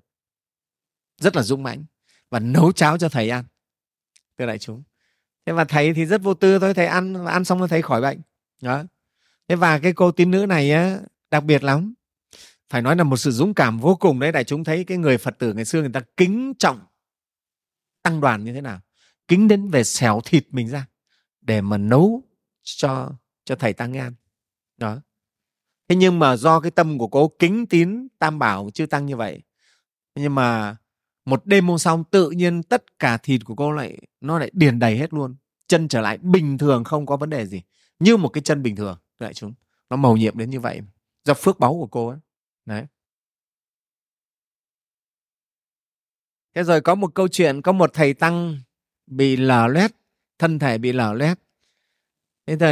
Rất 1.21 1.35
là 1.35 1.43
dũng 1.43 1.63
mãnh 1.63 1.85
và 2.29 2.39
nấu 2.39 2.71
cháo 2.71 2.97
cho 2.97 3.09
thầy 3.09 3.29
ăn 3.29 3.45
thưa 4.37 4.45
đại 4.45 4.59
chúng. 4.59 4.83
Thế 5.45 5.53
và 5.53 5.63
thầy 5.63 5.93
thì 5.93 6.05
rất 6.05 6.21
vô 6.23 6.33
tư 6.33 6.59
thôi 6.59 6.73
thầy 6.73 6.85
ăn 6.85 7.25
ăn 7.25 7.45
xong 7.45 7.59
rồi 7.59 7.67
thầy 7.67 7.81
khỏi 7.81 8.01
bệnh. 8.01 8.21
Đó. 8.61 8.83
Thế 9.47 9.55
và 9.55 9.79
cái 9.79 9.93
cô 9.93 10.11
tín 10.11 10.31
nữ 10.31 10.45
này 10.45 10.71
á, 10.71 10.99
đặc 11.31 11.43
biệt 11.43 11.63
lắm. 11.63 11.93
Phải 12.69 12.81
nói 12.81 12.95
là 12.95 13.03
một 13.03 13.17
sự 13.17 13.31
dũng 13.31 13.53
cảm 13.53 13.79
vô 13.79 13.95
cùng 13.95 14.19
đấy 14.19 14.31
đại 14.31 14.43
chúng 14.43 14.63
thấy 14.63 14.83
cái 14.83 14.97
người 14.97 15.17
phật 15.17 15.39
tử 15.39 15.53
ngày 15.53 15.65
xưa 15.65 15.81
người 15.81 15.91
ta 15.93 16.01
kính 16.17 16.53
trọng 16.59 16.79
tăng 18.07 18.21
đoàn 18.21 18.43
như 18.43 18.53
thế 18.53 18.61
nào? 18.61 18.79
Kính 19.27 19.47
đến 19.47 19.69
về 19.69 19.83
xẻo 19.83 20.21
thịt 20.25 20.47
mình 20.51 20.67
ra, 20.67 20.85
để 21.41 21.61
mà 21.61 21.77
nấu 21.77 22.23
cho 22.63 23.11
cho 23.45 23.55
thầy 23.55 23.73
tăng 23.73 23.97
ăn 23.97 24.13
đó. 24.77 25.01
Thế 25.87 25.95
nhưng 25.95 26.19
mà 26.19 26.35
do 26.35 26.59
cái 26.59 26.71
tâm 26.71 26.97
của 26.97 27.07
cô 27.07 27.31
kính 27.39 27.65
tín 27.65 28.07
tam 28.19 28.39
bảo 28.39 28.69
chư 28.73 28.85
tăng 28.85 29.05
như 29.05 29.15
vậy, 29.15 29.43
nhưng 30.15 30.35
mà 30.35 30.75
một 31.25 31.45
đêm 31.45 31.67
hôm 31.67 31.77
sau 31.77 32.03
tự 32.11 32.29
nhiên 32.31 32.63
tất 32.63 32.99
cả 32.99 33.17
thịt 33.17 33.45
của 33.45 33.55
cô 33.55 33.71
lại, 33.71 33.97
nó 34.21 34.39
lại 34.39 34.51
điền 34.53 34.79
đầy 34.79 34.97
hết 34.97 35.13
luôn. 35.13 35.35
Chân 35.67 35.87
trở 35.87 36.01
lại 36.01 36.17
bình 36.17 36.57
thường, 36.57 36.83
không 36.83 37.05
có 37.05 37.17
vấn 37.17 37.29
đề 37.29 37.45
gì. 37.45 37.61
Như 37.99 38.17
một 38.17 38.29
cái 38.29 38.41
chân 38.41 38.63
bình 38.63 38.75
thường 38.75 38.97
đại 39.19 39.33
chúng. 39.33 39.53
Nó 39.89 39.97
màu 39.97 40.17
nhiệm 40.17 40.37
đến 40.37 40.49
như 40.49 40.59
vậy. 40.59 40.81
Do 41.25 41.33
phước 41.33 41.59
báu 41.59 41.73
của 41.73 41.87
cô 41.87 42.07
ấy 42.07 42.17
đấy. 42.65 42.85
Thế 46.57 46.63
rồi 46.63 46.81
có 46.81 46.95
một 46.95 47.13
câu 47.13 47.27
chuyện 47.27 47.61
có 47.61 47.71
một 47.71 47.93
thầy 47.93 48.13
tăng 48.13 48.59
bị 49.07 49.35
lở 49.35 49.67
loét 49.67 49.91
thân 50.39 50.59
thể 50.59 50.77
bị 50.77 50.91
lở 50.91 51.13
loét. 51.13 51.37
Thế 52.47 52.55
thì 52.59 52.67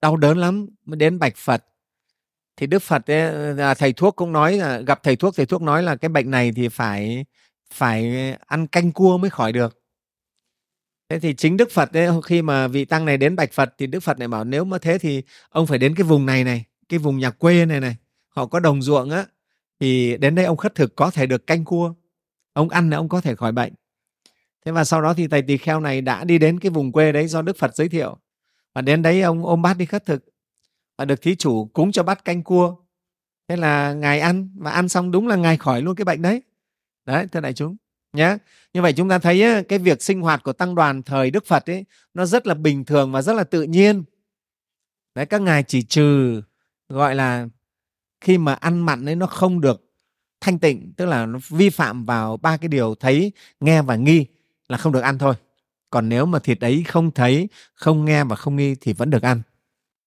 đau 0.00 0.16
đớn 0.16 0.38
lắm 0.38 0.66
mới 0.84 0.96
đến 0.96 1.18
bạch 1.18 1.36
phật. 1.36 1.64
Thì 2.56 2.66
đức 2.66 2.82
phật 2.82 3.10
ấy, 3.10 3.20
à, 3.58 3.74
thầy 3.74 3.92
thuốc 3.92 4.16
cũng 4.16 4.32
nói 4.32 4.56
là 4.56 4.80
gặp 4.80 5.02
thầy 5.02 5.16
thuốc 5.16 5.36
thầy 5.36 5.46
thuốc 5.46 5.62
nói 5.62 5.82
là 5.82 5.96
cái 5.96 6.08
bệnh 6.08 6.30
này 6.30 6.52
thì 6.56 6.68
phải 6.68 7.24
phải 7.72 8.32
ăn 8.46 8.66
canh 8.66 8.92
cua 8.92 9.18
mới 9.18 9.30
khỏi 9.30 9.52
được. 9.52 9.82
Thế 11.08 11.18
thì 11.18 11.34
chính 11.34 11.56
đức 11.56 11.70
phật 11.70 11.96
ấy, 11.96 12.08
khi 12.24 12.42
mà 12.42 12.68
vị 12.68 12.84
tăng 12.84 13.04
này 13.04 13.16
đến 13.16 13.36
bạch 13.36 13.52
phật 13.52 13.74
thì 13.78 13.86
đức 13.86 14.00
phật 14.00 14.18
này 14.18 14.28
bảo 14.28 14.44
nếu 14.44 14.64
mà 14.64 14.78
thế 14.78 14.98
thì 14.98 15.22
ông 15.48 15.66
phải 15.66 15.78
đến 15.78 15.94
cái 15.94 16.04
vùng 16.04 16.26
này 16.26 16.44
này 16.44 16.64
cái 16.88 16.98
vùng 16.98 17.18
nhà 17.18 17.30
quê 17.30 17.66
này 17.66 17.80
này 17.80 17.96
họ 18.28 18.46
có 18.46 18.60
đồng 18.60 18.82
ruộng 18.82 19.10
á 19.10 19.26
thì 19.80 20.16
đến 20.16 20.34
đây 20.34 20.44
ông 20.44 20.56
khất 20.56 20.74
thực 20.74 20.96
có 20.96 21.10
thể 21.10 21.26
được 21.26 21.46
canh 21.46 21.64
cua 21.64 21.94
ông 22.56 22.68
ăn 22.68 22.90
là 22.90 22.96
ông 22.96 23.08
có 23.08 23.20
thể 23.20 23.34
khỏi 23.34 23.52
bệnh. 23.52 23.72
Thế 24.64 24.72
và 24.72 24.84
sau 24.84 25.02
đó 25.02 25.14
thì 25.14 25.28
thầy 25.28 25.42
tỳ 25.42 25.56
kheo 25.56 25.80
này 25.80 26.00
đã 26.00 26.24
đi 26.24 26.38
đến 26.38 26.60
cái 26.60 26.70
vùng 26.70 26.92
quê 26.92 27.12
đấy 27.12 27.28
do 27.28 27.42
đức 27.42 27.56
phật 27.56 27.74
giới 27.74 27.88
thiệu. 27.88 28.18
Và 28.74 28.82
đến 28.82 29.02
đấy 29.02 29.22
ông 29.22 29.46
ôm 29.46 29.62
bát 29.62 29.76
đi 29.76 29.86
khất 29.86 30.06
thực. 30.06 30.24
Và 30.98 31.04
được 31.04 31.22
thí 31.22 31.36
chủ 31.36 31.64
cúng 31.72 31.92
cho 31.92 32.02
bát 32.02 32.24
canh 32.24 32.42
cua. 32.42 32.76
Thế 33.48 33.56
là 33.56 33.92
ngài 33.92 34.20
ăn 34.20 34.50
và 34.58 34.70
ăn 34.70 34.88
xong 34.88 35.10
đúng 35.10 35.28
là 35.28 35.36
ngài 35.36 35.56
khỏi 35.56 35.82
luôn 35.82 35.96
cái 35.96 36.04
bệnh 36.04 36.22
đấy. 36.22 36.42
Đấy 37.04 37.26
thưa 37.32 37.40
đại 37.40 37.52
chúng 37.52 37.76
nhé 38.12 38.38
như 38.74 38.82
vậy 38.82 38.92
chúng 38.92 39.08
ta 39.08 39.18
thấy 39.18 39.42
ấy, 39.42 39.64
cái 39.64 39.78
việc 39.78 40.02
sinh 40.02 40.20
hoạt 40.20 40.42
của 40.42 40.52
tăng 40.52 40.74
đoàn 40.74 41.02
thời 41.02 41.30
đức 41.30 41.46
phật 41.46 41.70
ấy 41.70 41.84
nó 42.14 42.26
rất 42.26 42.46
là 42.46 42.54
bình 42.54 42.84
thường 42.84 43.12
và 43.12 43.22
rất 43.22 43.32
là 43.32 43.44
tự 43.44 43.62
nhiên. 43.62 44.04
Đấy 45.14 45.26
các 45.26 45.42
ngài 45.42 45.62
chỉ 45.62 45.82
trừ 45.82 46.42
gọi 46.88 47.14
là 47.14 47.48
khi 48.20 48.38
mà 48.38 48.54
ăn 48.54 48.80
mặn 48.80 49.04
ấy 49.04 49.16
nó 49.16 49.26
không 49.26 49.60
được 49.60 49.85
thanh 50.46 50.58
tịnh 50.58 50.92
tức 50.96 51.06
là 51.06 51.26
nó 51.26 51.38
vi 51.48 51.70
phạm 51.70 52.04
vào 52.04 52.36
ba 52.36 52.56
cái 52.56 52.68
điều 52.68 52.94
thấy 52.94 53.32
nghe 53.60 53.82
và 53.82 53.96
nghi 53.96 54.26
là 54.68 54.78
không 54.78 54.92
được 54.92 55.00
ăn 55.00 55.18
thôi. 55.18 55.34
Còn 55.90 56.08
nếu 56.08 56.26
mà 56.26 56.38
thịt 56.38 56.60
ấy 56.60 56.84
không 56.88 57.10
thấy 57.10 57.48
không 57.74 58.04
nghe 58.04 58.24
và 58.24 58.36
không 58.36 58.56
nghi 58.56 58.74
thì 58.80 58.92
vẫn 58.92 59.10
được 59.10 59.22
ăn. 59.22 59.42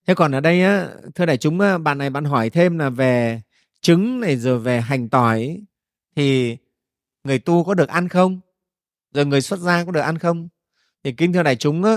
Thế 0.07 0.15
còn 0.15 0.31
ở 0.31 0.39
đây 0.39 0.63
á 0.63 0.87
thưa 1.15 1.25
đại 1.25 1.37
chúng 1.37 1.57
bạn 1.83 1.97
này 1.97 2.09
bạn 2.09 2.25
hỏi 2.25 2.49
thêm 2.49 2.79
là 2.79 2.89
về 2.89 3.41
trứng 3.81 4.19
này 4.19 4.37
rồi 4.37 4.59
về 4.59 4.81
hành 4.81 5.09
tỏi 5.09 5.61
thì 6.15 6.57
người 7.23 7.39
tu 7.39 7.63
có 7.63 7.73
được 7.73 7.89
ăn 7.89 8.07
không? 8.07 8.39
Rồi 9.13 9.25
người 9.25 9.41
xuất 9.41 9.59
gia 9.59 9.83
có 9.83 9.91
được 9.91 10.01
ăn 10.01 10.17
không? 10.17 10.47
Thì 11.03 11.11
kính 11.11 11.33
thưa 11.33 11.43
đại 11.43 11.55
chúng 11.55 11.83
á, 11.83 11.95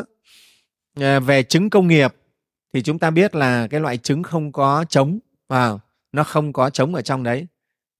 à, 0.94 1.20
về 1.20 1.42
trứng 1.42 1.70
công 1.70 1.88
nghiệp 1.88 2.14
thì 2.72 2.82
chúng 2.82 2.98
ta 2.98 3.10
biết 3.10 3.34
là 3.34 3.66
cái 3.66 3.80
loại 3.80 3.98
trứng 3.98 4.22
không 4.22 4.52
có 4.52 4.84
trống 4.88 5.18
vào 5.48 5.80
nó 6.12 6.24
không 6.24 6.52
có 6.52 6.70
trống 6.70 6.94
ở 6.94 7.02
trong 7.02 7.22
đấy 7.22 7.46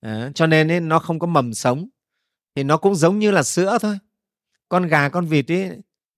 à, 0.02 0.30
cho 0.34 0.46
nên 0.46 0.72
ấy, 0.72 0.80
nó 0.80 0.98
không 0.98 1.18
có 1.18 1.26
mầm 1.26 1.54
sống 1.54 1.88
thì 2.54 2.62
nó 2.62 2.76
cũng 2.76 2.94
giống 2.94 3.18
như 3.18 3.30
là 3.30 3.42
sữa 3.42 3.78
thôi. 3.82 3.98
Con 4.68 4.86
gà 4.86 5.08
con 5.08 5.26
vịt 5.26 5.52
ấy 5.52 5.70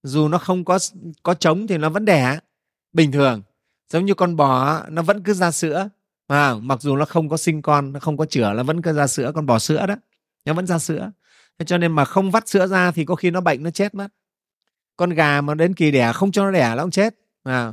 dù 0.03 0.29
nó 0.29 0.39
không 0.39 0.65
có 0.65 0.79
có 1.23 1.35
trống 1.35 1.67
thì 1.67 1.79
nó 1.79 1.91
vẫn 1.91 2.05
đẻ. 2.05 2.39
Bình 2.93 3.13
thường 3.13 3.43
giống 3.93 4.05
như 4.05 4.15
con 4.15 4.37
bò 4.37 4.83
nó 4.89 5.03
vẫn 5.03 5.23
cứ 5.23 5.35
ra 5.35 5.51
sữa. 5.51 5.89
À, 6.27 6.55
mặc 6.55 6.83
dù 6.83 6.97
nó 6.97 7.05
không 7.05 7.29
có 7.29 7.37
sinh 7.37 7.63
con 7.63 7.93
nó 7.93 8.01
không 8.01 8.17
có 8.17 8.27
chửa 8.27 8.53
nó 8.53 8.63
vẫn 8.63 8.83
cứ 8.83 8.93
ra 8.93 9.07
sữa 9.07 9.33
con 9.35 9.47
bò 9.47 9.59
sữa 9.59 9.87
đó. 9.87 9.95
Nó 10.45 10.55
vẫn 10.55 10.67
ra 10.67 10.79
sữa. 10.79 11.11
Thế 11.59 11.65
cho 11.67 11.79
nên 11.79 11.93
mà 11.93 12.05
không 12.05 12.31
vắt 12.31 12.49
sữa 12.49 12.67
ra 12.67 12.91
thì 12.91 13.05
có 13.05 13.15
khi 13.15 13.31
nó 13.31 13.41
bệnh 13.41 13.63
nó 13.63 13.71
chết 13.71 13.95
mất. 13.95 14.09
Con 14.97 15.11
gà 15.11 15.41
mà 15.41 15.55
đến 15.55 15.75
kỳ 15.75 15.91
đẻ 15.91 16.13
không 16.13 16.33
cho 16.33 16.45
nó 16.45 16.51
đẻ 16.51 16.75
nó 16.77 16.83
cũng 16.83 16.91
chết. 16.91 17.15
À, 17.43 17.73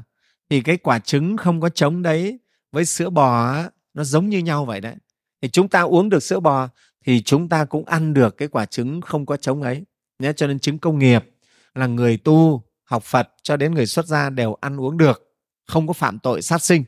thì 0.50 0.62
cái 0.62 0.78
quả 0.78 1.00
trứng 1.00 1.38
không 1.38 1.62
có 1.62 1.70
trống 1.70 2.02
đấy 2.02 2.40
với 2.72 2.86
sữa 2.86 3.10
bò 3.10 3.56
nó 3.94 4.04
giống 4.04 4.30
như 4.30 4.40
nhau 4.40 4.66
vậy 4.66 4.82
đấy 4.82 4.96
thì 5.42 5.50
chúng 5.50 5.70
ta 5.70 5.82
uống 5.82 6.10
được 6.10 6.24
sữa 6.24 6.40
bò 6.40 6.70
thì 7.06 7.22
chúng 7.22 7.50
ta 7.50 7.66
cũng 7.66 7.86
ăn 7.86 8.14
được 8.14 8.38
cái 8.38 8.48
quả 8.48 8.66
trứng 8.66 9.02
không 9.02 9.26
có 9.26 9.38
trống 9.38 9.62
ấy. 9.62 9.84
Nhé 10.20 10.34
cho 10.34 10.48
nên 10.48 10.60
trứng 10.60 10.80
công 10.80 11.00
nghiệp 11.00 11.30
là 11.76 11.88
người 11.88 12.18
tu 12.18 12.64
học 12.84 13.04
phật 13.04 13.30
cho 13.44 13.58
đến 13.58 13.74
người 13.74 13.86
xuất 13.86 14.06
gia 14.06 14.30
đều 14.30 14.54
ăn 14.54 14.80
uống 14.80 14.98
được 14.98 15.36
không 15.68 15.88
có 15.88 15.94
phạm 15.94 16.20
tội 16.20 16.42
sát 16.42 16.62
sinh. 16.62 16.84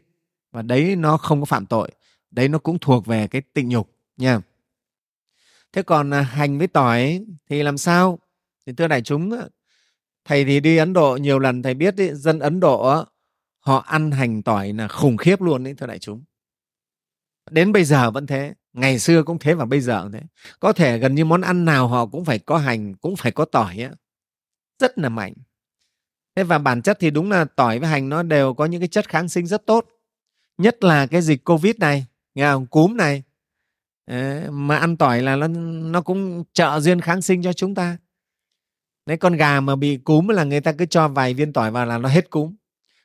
Và 0.51 0.61
đấy 0.61 0.95
nó 0.95 1.17
không 1.17 1.41
có 1.41 1.45
phạm 1.45 1.65
tội 1.65 1.91
đấy 2.31 2.47
nó 2.47 2.59
cũng 2.59 2.79
thuộc 2.79 3.05
về 3.05 3.27
cái 3.27 3.41
tịnh 3.53 3.69
nhục 3.69 3.89
nha. 4.17 4.41
Thế 5.73 5.81
còn 5.83 6.13
à, 6.13 6.21
hành 6.21 6.57
với 6.57 6.67
tỏi 6.67 7.25
thì 7.49 7.63
làm 7.63 7.77
sao? 7.77 8.19
Thì 8.65 8.73
thưa 8.73 8.87
đại 8.87 9.01
chúng 9.01 9.31
thầy 10.25 10.45
thì 10.45 10.59
đi 10.59 10.77
ấn 10.77 10.93
độ 10.93 11.17
nhiều 11.17 11.39
lần 11.39 11.61
thầy 11.61 11.73
biết 11.73 11.97
ý, 11.97 12.09
dân 12.13 12.39
ấn 12.39 12.59
độ 12.59 13.05
họ 13.59 13.77
ăn 13.77 14.11
hành 14.11 14.43
tỏi 14.43 14.73
là 14.73 14.87
khủng 14.87 15.17
khiếp 15.17 15.41
luôn 15.41 15.63
đấy 15.63 15.73
thưa 15.77 15.87
đại 15.87 15.99
chúng 15.99 16.23
đến 17.51 17.71
bây 17.71 17.83
giờ 17.83 18.11
vẫn 18.11 18.27
thế. 18.27 18.53
Ngày 18.73 18.99
xưa 18.99 19.23
cũng 19.23 19.39
thế 19.39 19.53
và 19.53 19.65
bây 19.65 19.81
giờ 19.81 20.03
cũng 20.03 20.11
thế. 20.11 20.21
Có 20.59 20.73
thể 20.73 20.97
gần 20.97 21.15
như 21.15 21.25
món 21.25 21.41
ăn 21.41 21.65
nào 21.65 21.87
họ 21.87 22.05
cũng 22.05 22.25
phải 22.25 22.39
có 22.39 22.57
hành 22.57 22.95
cũng 22.95 23.15
phải 23.15 23.31
có 23.31 23.45
tỏi 23.45 23.77
á. 23.77 23.91
Rất 24.79 24.97
là 24.99 25.09
mạnh. 25.09 25.33
Thế 26.35 26.43
và 26.43 26.57
bản 26.57 26.81
chất 26.81 26.97
thì 26.99 27.11
đúng 27.11 27.31
là 27.31 27.45
tỏi 27.45 27.79
với 27.79 27.89
hành 27.89 28.09
nó 28.09 28.23
đều 28.23 28.53
có 28.53 28.65
những 28.65 28.81
cái 28.81 28.87
chất 28.87 29.09
kháng 29.09 29.29
sinh 29.29 29.47
rất 29.47 29.65
tốt. 29.65 29.85
Nhất 30.57 30.83
là 30.83 31.05
cái 31.05 31.21
dịch 31.21 31.43
covid 31.43 31.75
này 31.75 32.05
nghe 32.35 32.51
không? 32.51 32.65
cúm 32.65 32.97
này. 32.97 33.23
Đấy, 34.07 34.51
mà 34.51 34.77
ăn 34.77 34.97
tỏi 34.97 35.21
là 35.21 35.35
nó 35.35 35.47
nó 35.47 36.01
cũng 36.01 36.43
trợ 36.53 36.79
duyên 36.79 37.01
kháng 37.01 37.21
sinh 37.21 37.43
cho 37.43 37.53
chúng 37.53 37.75
ta. 37.75 37.97
Đấy 39.05 39.17
con 39.17 39.33
gà 39.33 39.59
mà 39.59 39.75
bị 39.75 39.97
cúm 39.97 40.27
là 40.27 40.43
người 40.43 40.61
ta 40.61 40.71
cứ 40.71 40.85
cho 40.85 41.07
vài 41.07 41.33
viên 41.33 41.53
tỏi 41.53 41.71
vào 41.71 41.85
là 41.85 41.97
nó 41.97 42.09
hết 42.09 42.29
cúm. 42.29 42.55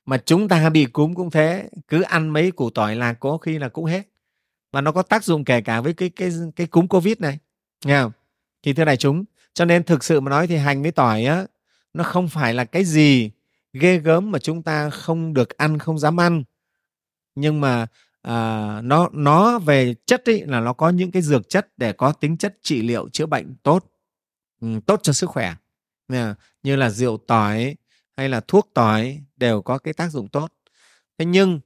Mà 0.05 0.19
chúng 0.19 0.49
ta 0.49 0.71
bị 0.71 0.85
cúm 0.85 1.15
cũng 1.15 1.31
thế 1.31 1.69
cứ 1.89 2.03
ăn 2.03 2.29
mấy 2.29 2.51
củ 2.51 2.71
tỏi 2.71 2.97
là 2.97 3.13
có 3.13 3.39
khi 3.39 3.59
là 3.59 3.69
cũng 3.69 3.85
hết 3.85 4.08
và 4.73 4.81
nó 4.81 4.93
có 4.93 5.03
tác 5.03 5.25
dụng 5.25 5.45
kể 5.45 5.61
cả 5.61 5.81
với 5.81 5.93
cái 5.95 6.09
cái 6.09 6.31
cái 6.57 6.67
cúm 6.67 6.87
covid 6.87 7.19
này 7.19 7.39
nghe 7.85 8.03
không? 8.03 8.13
Thì 8.63 8.73
thưa 8.73 8.85
đại 8.85 8.97
chúng 8.97 9.25
cho 9.55 9.65
nên 9.65 9.85
thực 9.85 10.05
sự 10.05 10.21
mà 10.21 10.31
nói 10.31 10.47
thì 10.47 10.57
hành 10.57 10.83
với 10.83 10.93
tỏi 10.93 11.25
á 11.25 11.47
nó 11.95 12.05
không 12.05 12.29
phải 12.29 12.55
là 12.55 12.65
cái 12.65 12.85
gì 12.85 13.31
ghê 13.73 13.99
gớm 13.99 14.31
mà 14.31 14.39
chúng 14.39 14.63
ta 14.63 14.91
không 14.91 15.35
được 15.35 15.57
ăn 15.57 15.79
không 15.79 15.99
dám 15.99 16.21
ăn. 16.21 16.45
Nhưng 17.35 17.61
mà 17.61 17.87
à, 18.23 18.81
nó 18.83 19.09
nó 19.13 19.59
về 19.59 19.95
chất 20.07 20.29
ấy 20.29 20.45
là 20.47 20.61
nó 20.61 20.73
có 20.73 20.91
những 20.91 21.11
cái 21.11 21.23
dược 21.23 21.49
chất 21.49 21.69
để 21.77 21.93
có 21.93 22.13
tính 22.13 22.37
chất 22.37 22.59
trị 22.63 22.83
liệu 22.83 23.09
chữa 23.09 23.27
bệnh 23.27 23.55
tốt 23.63 23.85
ừ, 24.61 24.69
tốt 24.87 25.01
cho 25.03 25.13
sức 25.13 25.31
khỏe. 25.31 25.55
Như 26.63 26.77
là 26.77 26.91
rượu 26.91 27.17
tỏi 27.17 27.77
hay 28.17 28.29
là 28.29 28.41
thuốc 28.41 28.71
tỏi 28.75 29.23
đều 29.37 29.63
có 29.63 29.79
cái 29.79 29.95
tác 29.95 30.09
dụng 30.09 30.29
tốt. 30.29 30.53
Thế 31.19 31.25
nhưng 31.25 31.61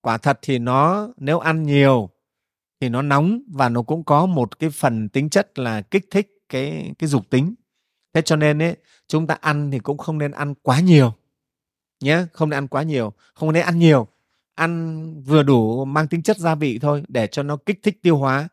quả 0.00 0.18
thật 0.18 0.38
thì 0.42 0.58
nó 0.58 1.08
nếu 1.16 1.38
ăn 1.38 1.62
nhiều 1.62 2.10
thì 2.82 2.88
nó 2.88 3.02
nóng 3.02 3.42
và 3.48 3.68
nó 3.68 3.82
cũng 3.82 4.04
có 4.04 4.26
một 4.26 4.58
cái 4.58 4.70
phần 4.70 5.08
tính 5.08 5.30
chất 5.30 5.58
là 5.58 5.82
kích 5.82 6.06
thích 6.10 6.28
cái 6.48 6.92
cái 6.98 7.08
dục 7.08 7.30
tính. 7.30 7.54
Thế 8.14 8.22
cho 8.22 8.36
nên 8.36 8.62
ấy, 8.62 8.76
chúng 9.08 9.26
ta 9.26 9.36
ăn 9.40 9.70
thì 9.70 9.78
cũng 9.78 9.98
không 9.98 10.18
nên 10.18 10.30
ăn 10.30 10.54
quá 10.62 10.80
nhiều 10.80 11.12
nhé, 12.00 12.24
không 12.32 12.50
nên 12.50 12.56
ăn 12.56 12.68
quá 12.68 12.82
nhiều, 12.82 13.12
không 13.34 13.52
nên 13.52 13.64
ăn 13.64 13.78
nhiều. 13.78 14.06
Ăn 14.54 15.22
vừa 15.22 15.42
đủ 15.42 15.84
mang 15.84 16.08
tính 16.08 16.22
chất 16.22 16.38
gia 16.38 16.54
vị 16.54 16.78
thôi 16.78 17.02
để 17.08 17.26
cho 17.26 17.42
nó 17.42 17.56
kích 17.56 17.80
thích 17.82 18.02
tiêu 18.02 18.16
hóa 18.16 18.48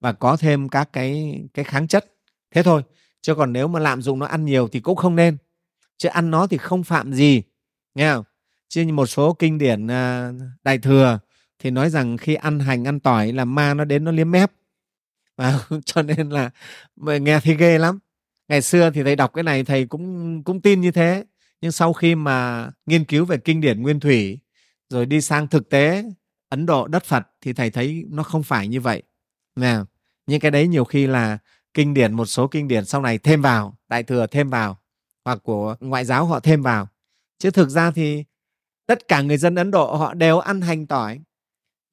và 0.00 0.12
có 0.12 0.36
thêm 0.36 0.68
các 0.68 0.92
cái 0.92 1.40
cái 1.54 1.64
kháng 1.64 1.88
chất. 1.88 2.14
Thế 2.54 2.62
thôi, 2.62 2.82
chứ 3.20 3.34
còn 3.34 3.52
nếu 3.52 3.68
mà 3.68 3.80
lạm 3.80 4.02
dụng 4.02 4.18
nó 4.18 4.26
ăn 4.26 4.44
nhiều 4.44 4.68
thì 4.68 4.80
cũng 4.80 4.96
không 4.96 5.16
nên. 5.16 5.36
Chứ 5.96 6.08
ăn 6.08 6.30
nó 6.30 6.46
thì 6.46 6.56
không 6.56 6.84
phạm 6.84 7.12
gì, 7.12 7.42
nghe 7.94 8.12
không? 8.12 8.24
Chứ 8.68 8.86
một 8.92 9.06
số 9.06 9.32
kinh 9.32 9.58
điển 9.58 9.86
à, 9.86 10.32
đại 10.62 10.78
thừa 10.78 11.18
thì 11.64 11.70
nói 11.70 11.90
rằng 11.90 12.16
khi 12.16 12.34
ăn 12.34 12.60
hành, 12.60 12.84
ăn 12.84 13.00
tỏi 13.00 13.32
là 13.32 13.44
ma 13.44 13.74
nó 13.74 13.84
đến, 13.84 14.04
nó 14.04 14.10
liếm 14.10 14.30
mép. 14.30 14.52
Và 15.36 15.58
cho 15.84 16.02
nên 16.02 16.30
là 16.30 16.50
nghe 17.04 17.40
thấy 17.40 17.56
ghê 17.56 17.78
lắm. 17.78 17.98
Ngày 18.48 18.62
xưa 18.62 18.90
thì 18.90 19.02
thầy 19.02 19.16
đọc 19.16 19.32
cái 19.34 19.44
này, 19.44 19.64
thầy 19.64 19.86
cũng 19.86 20.42
cũng 20.42 20.60
tin 20.60 20.80
như 20.80 20.90
thế. 20.90 21.24
Nhưng 21.60 21.72
sau 21.72 21.92
khi 21.92 22.14
mà 22.14 22.68
nghiên 22.86 23.04
cứu 23.04 23.24
về 23.24 23.36
kinh 23.36 23.60
điển 23.60 23.82
nguyên 23.82 24.00
thủy, 24.00 24.38
rồi 24.88 25.06
đi 25.06 25.20
sang 25.20 25.48
thực 25.48 25.68
tế, 25.68 26.04
ấn 26.48 26.66
độ, 26.66 26.86
đất 26.86 27.04
phật, 27.04 27.26
thì 27.40 27.52
thầy 27.52 27.70
thấy 27.70 28.04
nó 28.10 28.22
không 28.22 28.42
phải 28.42 28.68
như 28.68 28.80
vậy. 28.80 29.02
Nè 29.56 29.76
nhưng 30.26 30.40
cái 30.40 30.50
đấy 30.50 30.68
nhiều 30.68 30.84
khi 30.84 31.06
là 31.06 31.38
kinh 31.74 31.94
điển, 31.94 32.14
một 32.14 32.26
số 32.26 32.46
kinh 32.46 32.68
điển 32.68 32.84
sau 32.84 33.00
này 33.02 33.18
thêm 33.18 33.42
vào, 33.42 33.78
đại 33.88 34.02
thừa 34.02 34.26
thêm 34.26 34.50
vào, 34.50 34.78
hoặc 35.24 35.38
của 35.42 35.76
ngoại 35.80 36.04
giáo 36.04 36.26
họ 36.26 36.40
thêm 36.40 36.62
vào. 36.62 36.88
Chứ 37.38 37.50
thực 37.50 37.68
ra 37.68 37.90
thì 37.90 38.24
tất 38.86 39.08
cả 39.08 39.22
người 39.22 39.36
dân 39.36 39.54
ấn 39.54 39.70
độ 39.70 39.96
họ 39.96 40.14
đều 40.14 40.38
ăn 40.38 40.60
hành 40.60 40.86
tỏi 40.86 41.20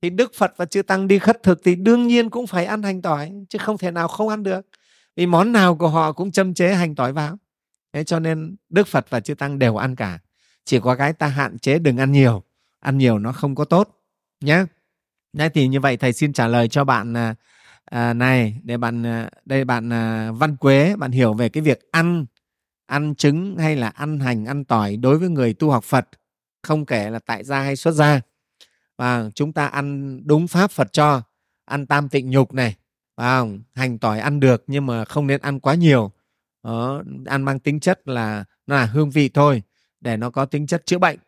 thì 0.02 0.10
đức 0.10 0.32
phật 0.36 0.54
và 0.58 0.66
chư 0.66 0.82
tăng 0.82 1.08
đi 1.08 1.20
khất 1.20 1.44
thực 1.44 1.62
thì 1.64 1.76
đương 1.76 2.08
nhiên 2.08 2.30
cũng 2.30 2.48
phải 2.48 2.66
ăn 2.66 2.84
hành 2.84 3.02
tỏi 3.02 3.32
chứ 3.50 3.58
không 3.58 3.78
thể 3.78 3.92
nào 3.92 4.08
không 4.08 4.30
ăn 4.30 4.44
được. 4.44 4.68
Vì 5.16 5.26
món 5.26 5.52
nào 5.52 5.76
của 5.76 5.88
họ 5.88 6.12
cũng 6.12 6.32
châm 6.32 6.54
chế 6.54 6.74
hành 6.74 6.96
tỏi 6.96 7.14
vào. 7.14 7.38
Thế 7.94 8.04
cho 8.04 8.20
nên 8.20 8.56
đức 8.70 8.88
phật 8.88 9.06
và 9.10 9.20
chư 9.20 9.34
tăng 9.34 9.60
đều 9.60 9.76
ăn 9.76 9.96
cả. 9.96 10.20
Chỉ 10.66 10.80
có 10.80 10.96
cái 10.96 11.14
ta 11.14 11.28
hạn 11.28 11.60
chế 11.60 11.80
đừng 11.80 11.98
ăn 11.98 12.12
nhiều. 12.12 12.44
Ăn 12.80 12.98
nhiều 12.98 13.20
nó 13.20 13.32
không 13.32 13.56
có 13.56 13.66
tốt 13.66 13.98
nhé 14.42 14.66
Đấy 15.34 15.50
thì 15.50 15.68
như 15.68 15.80
vậy 15.80 15.98
thầy 15.98 16.14
xin 16.14 16.34
trả 16.34 16.48
lời 16.48 16.68
cho 16.68 16.84
bạn 16.84 17.14
à, 17.18 17.36
à 17.86 18.14
này 18.14 18.60
để 18.64 18.78
bạn 18.78 19.06
à, 19.06 19.30
đây 19.46 19.66
bạn 19.66 19.94
à, 19.94 20.32
Văn 20.32 20.56
Quế 20.56 20.96
bạn 20.96 21.12
hiểu 21.12 21.34
về 21.34 21.50
cái 21.50 21.64
việc 21.64 21.92
ăn 21.92 22.26
ăn 22.86 23.16
trứng 23.16 23.58
hay 23.58 23.76
là 23.76 23.88
ăn 23.88 24.20
hành 24.20 24.46
ăn 24.46 24.66
tỏi 24.66 24.98
đối 24.98 25.18
với 25.18 25.30
người 25.30 25.54
tu 25.54 25.70
học 25.72 25.84
Phật. 25.84 26.10
Không 26.64 26.86
kể 26.86 27.10
là 27.10 27.20
tại 27.20 27.44
gia 27.44 27.60
hay 27.62 27.76
xuất 27.76 27.92
gia 27.92 28.22
và 29.02 29.30
chúng 29.36 29.54
ta 29.54 29.68
ăn 29.68 30.20
đúng 30.26 30.48
pháp 30.48 30.72
Phật 30.72 30.94
cho 30.94 31.22
ăn 31.66 31.86
tam 31.86 32.10
tịnh 32.10 32.30
nhục 32.30 32.54
này. 32.54 32.76
Và 33.18 33.46
hành 33.74 34.00
tỏi 34.00 34.20
ăn 34.20 34.40
được 34.40 34.64
nhưng 34.68 34.86
mà 34.86 35.06
không 35.06 35.28
nên 35.28 35.42
ăn 35.42 35.60
quá 35.60 35.76
nhiều. 35.76 36.12
Đó, 36.64 37.04
ăn 37.26 37.44
mang 37.44 37.60
tính 37.60 37.80
chất 37.80 38.08
là 38.08 38.44
nó 38.68 38.76
là 38.76 38.86
hương 38.86 39.10
vị 39.10 39.30
thôi 39.30 39.64
để 40.00 40.18
nó 40.18 40.30
có 40.30 40.46
tính 40.46 40.68
chất 40.68 40.86
chữa 40.86 40.98
bệnh. 40.98 41.20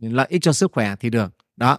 Lợi 0.00 0.26
ích 0.30 0.42
cho 0.42 0.52
sức 0.52 0.72
khỏe 0.72 0.94
thì 1.00 1.10
được. 1.10 1.32
Đó 1.56 1.78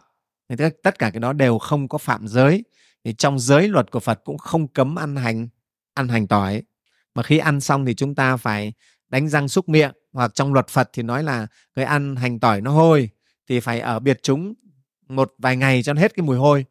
thì 0.50 0.56
tất 0.84 1.00
cả 1.00 1.10
cái 1.10 1.20
đó 1.20 1.34
đều 1.34 1.58
không 1.58 1.88
có 1.88 1.98
phạm 1.98 2.28
giới. 2.28 2.64
Thì 3.04 3.14
trong 3.14 3.40
giới 3.40 3.68
luật 3.68 3.92
của 3.92 4.00
Phật 4.00 4.22
cũng 4.24 4.38
không 4.38 4.68
cấm 4.68 4.96
ăn 4.96 5.16
hành 5.16 5.48
ăn 5.94 6.08
hành 6.08 6.28
tỏi. 6.28 6.64
Mà 7.16 7.24
khi 7.24 7.38
ăn 7.38 7.62
xong 7.62 7.86
thì 7.86 7.94
chúng 7.94 8.16
ta 8.16 8.38
phải 8.38 8.74
đánh 9.10 9.30
răng 9.30 9.48
xúc 9.48 9.70
miệng 9.70 9.92
hoặc 10.14 10.32
trong 10.36 10.54
luật 10.54 10.68
Phật 10.68 10.90
thì 10.94 11.04
nói 11.04 11.24
là 11.24 11.48
người 11.76 11.86
ăn 11.86 12.16
hành 12.16 12.40
tỏi 12.40 12.62
nó 12.62 12.72
hôi 12.72 13.10
thì 13.50 13.60
phải 13.60 13.80
ở 13.80 14.00
biệt 14.00 14.20
chúng 14.24 14.54
một 15.10 15.34
vài 15.38 15.56
ngày 15.56 15.84
cho 15.84 15.94
hết 15.94 16.16
cái 16.16 16.26
mùi 16.26 16.38
hôi 16.38 16.66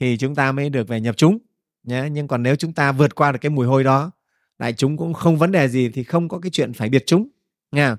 thì 0.00 0.16
chúng 0.16 0.34
ta 0.34 0.52
mới 0.52 0.70
được 0.70 0.88
về 0.88 1.00
nhập 1.00 1.16
chúng 1.16 1.38
nhé 1.84 2.08
nhưng 2.12 2.28
còn 2.28 2.42
nếu 2.42 2.56
chúng 2.56 2.72
ta 2.72 2.92
vượt 2.92 3.14
qua 3.14 3.32
được 3.32 3.38
cái 3.40 3.50
mùi 3.50 3.66
hôi 3.66 3.84
đó 3.84 4.10
đại 4.58 4.72
chúng 4.72 4.96
cũng 4.96 5.14
không 5.14 5.38
vấn 5.38 5.52
đề 5.52 5.68
gì 5.68 5.88
thì 5.88 6.04
không 6.04 6.28
có 6.28 6.38
cái 6.38 6.50
chuyện 6.50 6.72
phải 6.72 6.88
biệt 6.88 7.02
chúng 7.06 7.28
nha. 7.72 7.96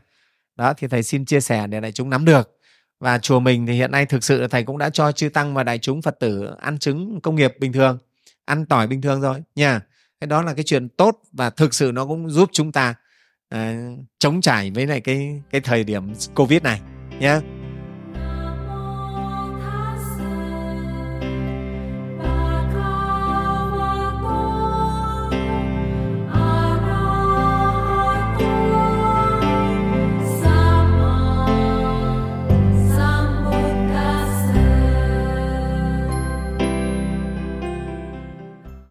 Đó 0.56 0.74
thì 0.74 0.88
thầy 0.88 1.04
xin 1.04 1.26
chia 1.26 1.40
sẻ 1.40 1.68
để 1.68 1.80
đại 1.80 1.92
chúng 1.92 2.10
nắm 2.10 2.26
được. 2.26 2.60
Và 3.00 3.20
chùa 3.20 3.40
mình 3.40 3.66
thì 3.66 3.74
hiện 3.74 3.92
nay 3.92 4.06
thực 4.06 4.24
sự 4.24 4.48
thầy 4.48 4.64
cũng 4.64 4.78
đã 4.78 4.90
cho 4.90 5.12
chư 5.12 5.30
tăng 5.30 5.54
và 5.54 5.64
đại 5.64 5.80
chúng 5.80 6.02
phật 6.02 6.20
tử 6.20 6.56
ăn 6.60 6.80
trứng 6.80 7.22
công 7.22 7.36
nghiệp 7.36 7.56
bình 7.60 7.74
thường 7.74 7.98
ăn 8.46 8.66
tỏi 8.66 8.88
bình 8.88 9.02
thường 9.02 9.22
rồi 9.22 9.44
nha. 9.56 9.82
Cái 10.20 10.28
đó 10.28 10.42
là 10.42 10.54
cái 10.54 10.64
chuyện 10.64 10.90
tốt 10.90 11.22
và 11.32 11.50
thực 11.50 11.74
sự 11.74 11.92
nó 11.94 12.06
cũng 12.06 12.30
giúp 12.30 12.50
chúng 12.54 12.72
ta 12.72 12.96
uh, 13.56 13.60
chống 14.20 14.42
trải 14.42 14.72
với 14.72 14.88
lại 14.88 15.02
cái 15.02 15.42
cái 15.52 15.62
thời 15.62 15.84
điểm 15.84 16.14
covid 16.36 16.62
này 16.62 16.82
nhé 17.20 17.40